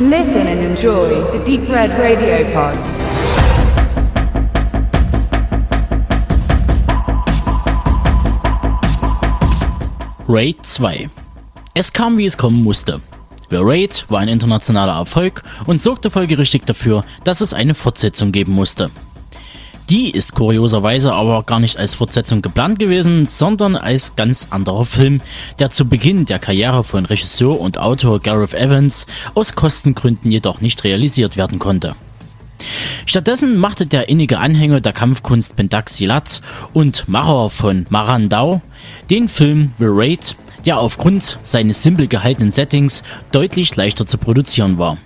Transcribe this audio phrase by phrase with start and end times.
[0.00, 2.78] Listen and enjoy the Deep Red Radio Pod.
[10.28, 11.10] Raid 2.
[11.74, 13.00] Es kam, wie es kommen musste.
[13.50, 18.52] The Raid war ein internationaler Erfolg und sorgte folgerichtig dafür, dass es eine Fortsetzung geben
[18.52, 18.90] musste.
[19.90, 25.22] Die ist kurioserweise aber gar nicht als Fortsetzung geplant gewesen, sondern als ganz anderer Film,
[25.58, 30.84] der zu Beginn der Karriere von Regisseur und Autor Gareth Evans aus Kostengründen jedoch nicht
[30.84, 31.94] realisiert werden konnte.
[33.06, 36.42] Stattdessen machte der innige Anhänger der Kampfkunst Pendak Silat
[36.74, 38.60] und Macher von Marandau
[39.08, 44.98] den Film The Raid, der aufgrund seines simpel gehaltenen Settings deutlich leichter zu produzieren war.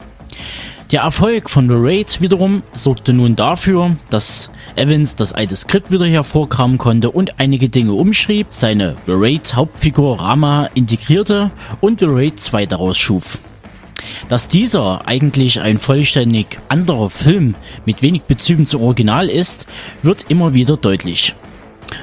[0.90, 6.06] Der Erfolg von The Raid wiederum sorgte nun dafür, dass Evans das alte Skript wieder
[6.06, 12.38] hervorkramen konnte und einige Dinge umschrieb, seine The Raid Hauptfigur Rama integrierte und The Raid
[12.40, 13.38] 2 daraus schuf.
[14.28, 17.54] Dass dieser eigentlich ein vollständig anderer Film
[17.86, 19.66] mit wenig Bezügen zum Original ist,
[20.02, 21.34] wird immer wieder deutlich.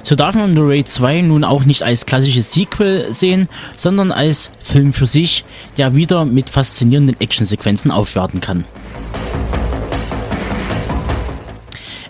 [0.04, 4.52] So darf man The Raid 2 nun auch nicht als klassisches Sequel sehen, sondern als
[4.62, 5.46] Film für sich,
[5.78, 8.66] der wieder mit faszinierenden Actionsequenzen aufwerten kann.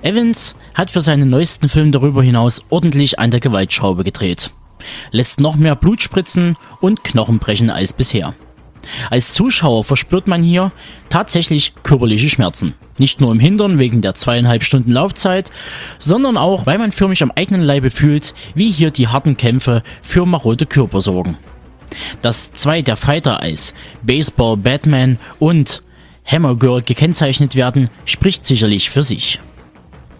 [0.01, 4.51] Evans hat für seinen neuesten Film darüber hinaus ordentlich an der Gewaltschraube gedreht.
[5.11, 8.33] Lässt noch mehr Blut spritzen und Knochen brechen als bisher.
[9.09, 10.71] Als Zuschauer verspürt man hier
[11.09, 12.73] tatsächlich körperliche Schmerzen.
[12.97, 15.51] Nicht nur im Hintern wegen der zweieinhalb Stunden Laufzeit,
[15.97, 20.25] sondern auch, weil man förmlich am eigenen Leibe fühlt, wie hier die harten Kämpfe für
[20.25, 21.37] marode Körper sorgen.
[22.21, 25.81] Dass zwei der Fighter als Baseball Batman und
[26.25, 29.39] Hammer Girl gekennzeichnet werden, spricht sicherlich für sich.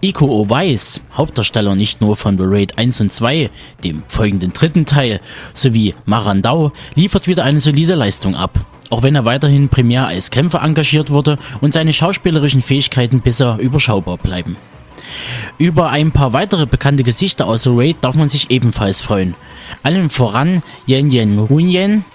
[0.01, 3.49] Iko Owais, Hauptdarsteller nicht nur von The Raid 1 und 2,
[3.83, 5.19] dem folgenden dritten Teil,
[5.51, 8.59] sowie Marandau, liefert wieder eine solide Leistung ab.
[8.89, 14.17] Auch wenn er weiterhin primär als Kämpfer engagiert wurde und seine schauspielerischen Fähigkeiten bisher überschaubar
[14.17, 14.55] bleiben.
[15.57, 19.35] Über ein paar weitere bekannte Gesichter aus The Raid darf man sich ebenfalls freuen.
[19.83, 22.05] Allen voran Yen Yen Runyen,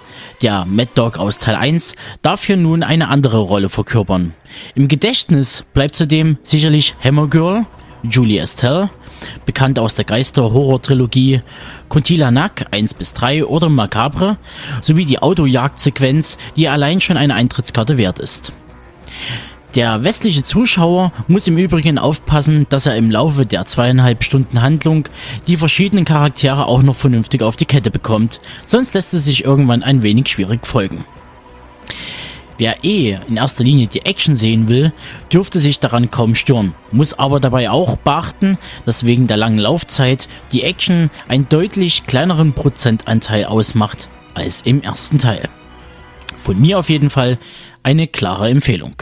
[0.41, 4.33] der Mad Dog aus Teil 1 darf hier nun eine andere Rolle verkörpern.
[4.73, 7.65] Im Gedächtnis bleibt zudem sicherlich Hammer Girl,
[8.03, 8.89] Julie Estelle,
[9.45, 11.41] bekannt aus der Geister-Horror-Trilogie
[11.89, 14.37] Kuntila Nak 1 bis 3 oder Macabre,
[14.81, 18.53] sowie die Autojagdsequenz, die allein schon eine Eintrittskarte wert ist.
[19.75, 25.09] Der westliche Zuschauer muss im Übrigen aufpassen, dass er im Laufe der zweieinhalb Stunden Handlung
[25.47, 29.83] die verschiedenen Charaktere auch noch vernünftig auf die Kette bekommt, sonst lässt es sich irgendwann
[29.83, 31.03] ein wenig schwierig folgen.
[32.57, 34.93] Wer eh in erster Linie die Action sehen will,
[35.31, 40.29] dürfte sich daran kaum stören, muss aber dabei auch beachten, dass wegen der langen Laufzeit
[40.51, 45.49] die Action einen deutlich kleineren Prozentanteil ausmacht als im ersten Teil.
[46.37, 47.37] Von mir auf jeden Fall
[47.83, 48.95] eine klare Empfehlung.